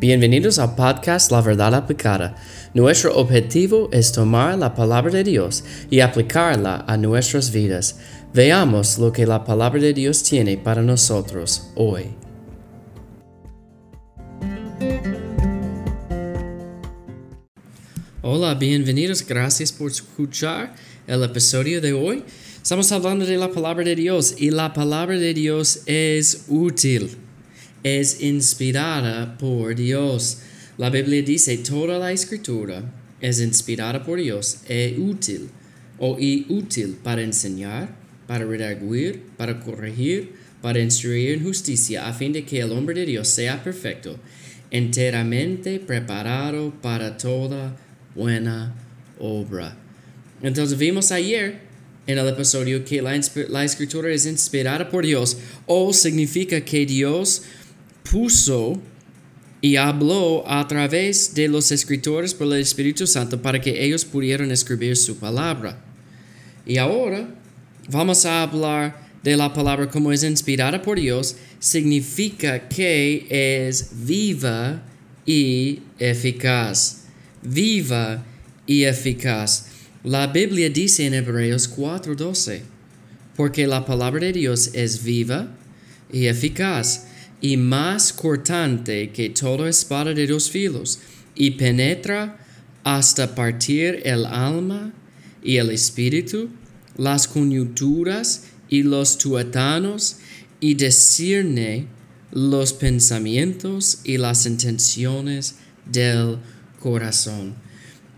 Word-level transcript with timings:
Bienvenidos 0.00 0.60
al 0.60 0.76
podcast 0.76 1.32
La 1.32 1.40
Verdad 1.40 1.74
Aplicada. 1.74 2.36
Nuestro 2.72 3.16
objetivo 3.16 3.88
es 3.90 4.12
tomar 4.12 4.56
la 4.56 4.72
palabra 4.72 5.10
de 5.10 5.24
Dios 5.24 5.64
y 5.90 5.98
aplicarla 5.98 6.84
a 6.86 6.96
nuestras 6.96 7.50
vidas. 7.50 7.98
Veamos 8.32 8.96
lo 8.98 9.12
que 9.12 9.26
la 9.26 9.42
palabra 9.42 9.80
de 9.80 9.92
Dios 9.92 10.22
tiene 10.22 10.56
para 10.56 10.82
nosotros 10.82 11.70
hoy. 11.74 12.04
Hola, 18.22 18.54
bienvenidos. 18.54 19.26
Gracias 19.26 19.72
por 19.72 19.90
escuchar 19.90 20.76
el 21.08 21.24
episodio 21.24 21.80
de 21.80 21.92
hoy. 21.92 22.22
Estamos 22.62 22.92
hablando 22.92 23.26
de 23.26 23.36
la 23.36 23.50
palabra 23.50 23.82
de 23.82 23.96
Dios 23.96 24.36
y 24.38 24.52
la 24.52 24.72
palabra 24.72 25.16
de 25.16 25.34
Dios 25.34 25.80
es 25.86 26.44
útil 26.46 27.18
es 27.82 28.20
inspirada 28.20 29.38
por 29.38 29.74
Dios. 29.74 30.38
La 30.76 30.90
Biblia 30.90 31.22
dice, 31.22 31.58
toda 31.58 31.98
la 31.98 32.12
escritura 32.12 32.82
es 33.20 33.40
inspirada 33.40 34.04
por 34.04 34.20
Dios, 34.20 34.58
es 34.68 34.96
útil 34.98 35.48
o 35.98 36.16
y 36.18 36.46
útil 36.48 36.96
para 37.02 37.22
enseñar, 37.22 37.96
para 38.26 38.44
redarguir, 38.44 39.22
para 39.36 39.60
corregir, 39.60 40.32
para 40.62 40.80
instruir 40.80 41.32
en 41.32 41.44
justicia, 41.44 42.06
a 42.06 42.12
fin 42.12 42.32
de 42.32 42.44
que 42.44 42.60
el 42.60 42.72
hombre 42.72 43.00
de 43.00 43.06
Dios 43.06 43.28
sea 43.28 43.62
perfecto, 43.62 44.16
enteramente 44.70 45.80
preparado 45.80 46.72
para 46.80 47.16
toda 47.16 47.76
buena 48.14 48.74
obra. 49.18 49.76
Entonces 50.42 50.78
vimos 50.78 51.10
ayer 51.10 51.60
en 52.06 52.18
el 52.18 52.28
episodio 52.28 52.84
que 52.84 53.02
la, 53.02 53.18
la 53.48 53.64
escritura 53.64 54.10
es 54.10 54.26
inspirada 54.26 54.88
por 54.88 55.04
Dios 55.04 55.38
o 55.66 55.92
significa 55.92 56.60
que 56.60 56.86
Dios 56.86 57.42
puso 58.10 58.80
y 59.60 59.76
habló 59.76 60.44
a 60.48 60.66
través 60.68 61.34
de 61.34 61.48
los 61.48 61.72
escritores 61.72 62.34
por 62.34 62.46
el 62.46 62.60
Espíritu 62.60 63.06
Santo 63.06 63.42
para 63.42 63.60
que 63.60 63.84
ellos 63.84 64.04
pudieran 64.04 64.50
escribir 64.50 64.96
su 64.96 65.16
palabra. 65.16 65.82
Y 66.66 66.78
ahora 66.78 67.28
vamos 67.88 68.24
a 68.24 68.42
hablar 68.42 69.08
de 69.22 69.36
la 69.36 69.52
palabra 69.52 69.88
como 69.88 70.12
es 70.12 70.22
inspirada 70.22 70.80
por 70.80 71.00
Dios, 71.00 71.36
significa 71.58 72.68
que 72.68 73.26
es 73.30 73.90
viva 74.06 74.82
y 75.26 75.80
eficaz. 75.98 77.04
Viva 77.42 78.24
y 78.66 78.84
eficaz. 78.84 79.66
La 80.04 80.28
Biblia 80.28 80.70
dice 80.70 81.06
en 81.06 81.14
Hebreos 81.14 81.68
4:12, 81.68 82.62
porque 83.36 83.66
la 83.66 83.84
palabra 83.84 84.20
de 84.20 84.32
Dios 84.32 84.70
es 84.72 85.02
viva 85.02 85.48
y 86.12 86.26
eficaz 86.26 87.06
y 87.40 87.56
más 87.56 88.12
cortante 88.12 89.10
que 89.10 89.30
toda 89.30 89.68
espada 89.68 90.12
de 90.14 90.26
dos 90.26 90.50
filos, 90.50 90.98
y 91.34 91.52
penetra 91.52 92.44
hasta 92.84 93.34
partir 93.34 94.02
el 94.04 94.26
alma 94.26 94.92
y 95.42 95.56
el 95.56 95.70
espíritu, 95.70 96.48
las 96.96 97.28
coyunturas 97.28 98.44
y 98.68 98.82
los 98.82 99.18
tuetanos, 99.18 100.16
y 100.60 100.74
discierne 100.74 101.86
los 102.32 102.72
pensamientos 102.72 104.00
y 104.04 104.18
las 104.18 104.44
intenciones 104.46 105.56
del 105.86 106.38
corazón. 106.80 107.54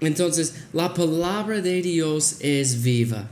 Entonces, 0.00 0.54
la 0.72 0.94
palabra 0.94 1.60
de 1.60 1.82
Dios 1.82 2.36
es 2.40 2.82
viva, 2.82 3.28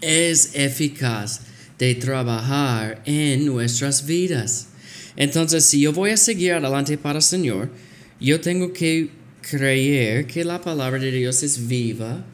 es 0.00 0.50
eficaz 0.54 1.42
de 1.78 1.94
trabajar 1.94 3.02
en 3.06 3.46
nuestras 3.46 4.04
vidas. 4.04 4.69
Entonces, 5.16 5.64
si 5.64 5.80
yo 5.80 5.92
voy 5.92 6.10
a 6.10 6.16
seguir 6.16 6.52
adelante 6.52 6.96
para 6.98 7.18
el 7.18 7.22
Señor, 7.22 7.70
yo 8.20 8.40
tengo 8.40 8.72
que 8.72 9.10
creer 9.40 10.26
que 10.26 10.44
la 10.44 10.60
palabra 10.60 10.98
de 10.98 11.10
Dios 11.10 11.42
es 11.42 11.66
viva 11.66 12.24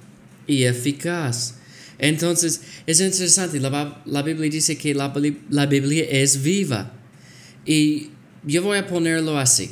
y 0.47 0.65
eficaz. 0.65 1.55
Entonces, 1.99 2.61
es 2.87 3.01
interesante, 3.01 3.59
la, 3.61 4.23
Biblia 4.23 4.51
dice 4.51 4.77
que 4.77 4.95
la, 4.95 5.13
la 5.49 5.67
Biblia 5.67 6.05
es 6.11 6.43
viva. 6.43 6.93
Y 7.65 8.11
yo 8.45 8.63
voy 8.63 8.79
a 8.79 8.87
ponerlo 8.87 9.39
así. 9.39 9.71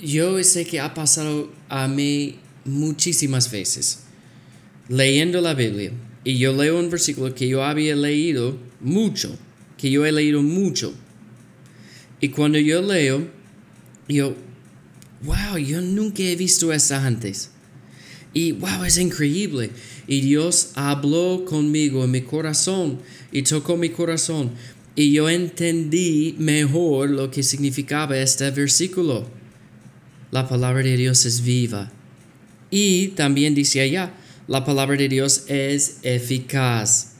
Yo 0.00 0.42
sé 0.42 0.66
que 0.66 0.80
ha 0.80 0.92
pasado 0.92 1.52
a 1.68 1.86
mí 1.86 2.38
muchísimas 2.64 3.50
veces 3.50 4.04
leyendo 4.88 5.40
la 5.40 5.54
Biblia. 5.54 5.92
Y 6.24 6.38
yo 6.38 6.52
leo 6.54 6.78
un 6.78 6.90
versículo 6.90 7.34
que 7.34 7.48
yo 7.48 7.64
había 7.64 7.94
leído 7.94 8.56
mucho, 8.80 9.36
que 9.76 9.90
yo 9.90 10.06
he 10.06 10.12
leído 10.12 10.42
mucho. 10.42 10.94
Y 12.24 12.30
cuando 12.30 12.58
yo 12.58 12.80
leo, 12.80 13.28
yo, 14.08 14.34
wow, 15.24 15.58
yo 15.58 15.82
nunca 15.82 16.22
he 16.22 16.34
visto 16.36 16.72
eso 16.72 16.94
antes. 16.94 17.50
Y 18.32 18.52
wow, 18.52 18.82
es 18.84 18.96
increíble. 18.96 19.68
Y 20.06 20.22
Dios 20.22 20.70
habló 20.74 21.44
conmigo 21.44 22.02
en 22.02 22.12
mi 22.12 22.22
corazón 22.22 22.98
y 23.30 23.42
tocó 23.42 23.76
mi 23.76 23.90
corazón. 23.90 24.52
Y 24.96 25.12
yo 25.12 25.28
entendí 25.28 26.34
mejor 26.38 27.10
lo 27.10 27.30
que 27.30 27.42
significaba 27.42 28.16
este 28.16 28.50
versículo. 28.52 29.28
La 30.30 30.48
palabra 30.48 30.82
de 30.82 30.96
Dios 30.96 31.26
es 31.26 31.42
viva. 31.42 31.92
Y 32.70 33.08
también 33.08 33.54
dice 33.54 33.82
allá, 33.82 34.14
la 34.48 34.64
palabra 34.64 34.96
de 34.96 35.10
Dios 35.10 35.44
es 35.48 35.98
eficaz. 36.00 37.16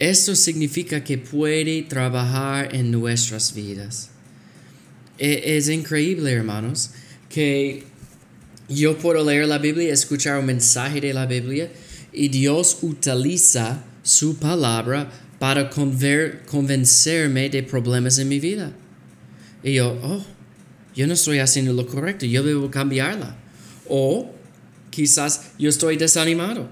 Esto 0.00 0.34
significa 0.34 1.04
que 1.04 1.18
puede 1.18 1.82
trabajar 1.82 2.74
en 2.74 2.90
nuestras 2.90 3.54
vidas. 3.54 4.09
E, 5.20 5.58
es, 5.58 5.68
increíble, 5.68 6.32
hermanos, 6.32 6.92
que 7.28 7.84
yo 8.70 8.96
puedo 8.96 9.22
leer 9.22 9.46
la 9.46 9.58
Biblia, 9.58 9.92
escuchar 9.92 10.38
un 10.38 10.46
mensaje 10.46 10.98
de 10.98 11.12
la 11.12 11.26
Biblia 11.26 11.70
y 12.10 12.28
Dios 12.28 12.78
utiliza 12.80 13.84
su 14.02 14.36
palabra 14.36 15.12
para 15.38 15.68
convencerme 15.68 17.50
de 17.50 17.62
problemas 17.62 18.18
en 18.18 18.28
mi 18.28 18.40
vida. 18.40 18.72
Y 19.62 19.74
yo, 19.74 20.00
oh, 20.02 20.24
yo 20.96 21.06
no 21.06 21.12
estoy 21.12 21.38
haciendo 21.38 21.74
lo 21.74 21.86
correcto, 21.86 22.24
yo 22.24 22.42
debo 22.42 22.70
cambiarla. 22.70 23.36
O 23.90 24.32
quizás 24.88 25.50
yo 25.58 25.68
estoy 25.68 25.98
desanimado 25.98 26.66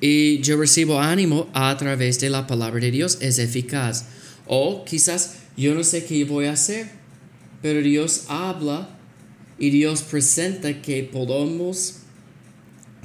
y 0.00 0.40
yo 0.40 0.56
recibo 0.56 1.00
ánimo 1.00 1.48
a 1.52 1.76
través 1.76 2.18
de 2.18 2.28
la 2.28 2.48
palabra 2.48 2.80
de 2.80 2.90
Dios, 2.90 3.18
es 3.20 3.38
eficaz. 3.38 4.06
O 4.48 4.84
quizás 4.84 5.36
yo 5.56 5.76
no 5.76 5.84
sé 5.84 6.04
qué 6.04 6.24
voy 6.24 6.46
a 6.46 6.52
hacer 6.52 6.98
pero 7.62 7.80
Dios 7.80 8.24
habla 8.28 8.88
y 9.58 9.70
Dios 9.70 10.02
presenta 10.02 10.80
que 10.80 11.02
podemos 11.04 11.96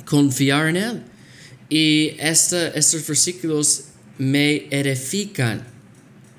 confiar 0.06 0.68
en 0.68 0.78
Él. 0.78 1.03
Y 1.69 2.16
estos 2.19 3.08
versículos 3.08 3.86
me 4.18 4.68
edifican. 4.69 5.66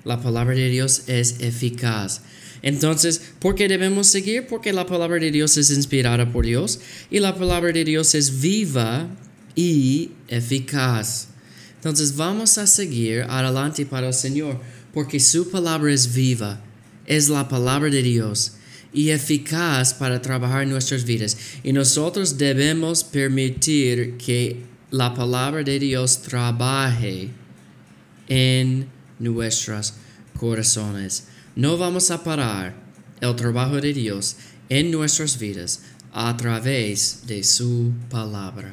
La 0.05 0.21
palabra 0.21 0.55
de 0.55 0.69
Dios 0.69 1.05
es 1.07 1.41
eficaz. 1.41 2.21
Entonces, 2.63 3.21
¿por 3.41 3.55
qué 3.55 3.69
debemos 3.69 4.07
seguir? 4.07 4.47
Porque 4.47 4.73
la 4.73 4.87
palabra 4.87 5.19
de 5.19 5.31
Dios 5.31 5.57
es 5.57 5.71
inspirada 5.71 6.31
por 6.31 6.47
Dios 6.47 6.81
y 7.11 7.19
la 7.19 7.35
palabra 7.35 7.73
de 7.73 7.85
Dios 7.85 8.15
es 8.15 8.41
viva 8.41 9.09
y 9.55 10.13
eficaz. 10.29 11.29
Entonces, 11.77 12.17
vamos 12.17 12.57
a 12.59 12.67
seguir 12.67 13.23
adelante 13.29 13.85
para 13.85 14.09
el 14.09 14.15
Señor 14.15 14.61
porque 14.93 15.21
su 15.21 15.51
palabra 15.51 15.93
es 15.93 16.15
viva 16.15 16.63
es 17.07 17.29
la 17.29 17.49
palabra 17.49 17.91
de 17.91 18.03
Dios 18.03 18.53
y 18.93 19.11
eficaz 19.11 19.93
para 19.95 20.23
trabajar 20.23 20.67
nuestras 20.67 21.05
vidas. 21.05 21.37
Y 21.63 21.73
nosotros 21.73 22.39
debemos 22.39 23.05
permitir 23.05 24.17
que 24.17 24.63
la 24.91 25.13
palabra 25.13 25.63
de 25.63 25.79
Dios 25.79 26.23
trabaje 26.23 27.31
en 28.29 28.87
nuestros 29.19 29.95
corazones. 30.39 31.25
No 31.57 31.77
vamos 31.77 32.11
a 32.11 32.23
parar 32.23 32.75
el 33.21 33.35
trabajo 33.37 33.81
de 33.81 33.93
Dios 33.93 34.37
en 34.69 34.91
nuestras 34.91 35.39
vidas 35.39 35.81
a 36.13 36.37
través 36.37 37.27
de 37.27 37.43
su 37.43 37.93
palabra. 38.09 38.73